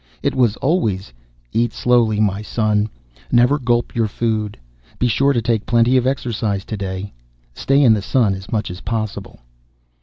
It 0.23 0.33
was 0.33 0.55
always: 0.57 1.13
"Eat 1.53 1.73
slowly, 1.73 2.19
my 2.19 2.41
son. 2.41 2.89
Never 3.31 3.59
gulp 3.59 3.93
your 3.93 4.07
food. 4.07 4.57
Be 4.97 5.07
sure 5.07 5.31
to 5.31 5.43
take 5.43 5.67
plenty 5.67 5.95
of 5.95 6.07
exercise 6.07 6.65
today. 6.65 7.13
Stay 7.53 7.83
in 7.83 7.93
the 7.93 8.01
sun 8.01 8.33
as 8.33 8.51
much 8.51 8.71
as 8.71 8.81
possible." 8.81 9.41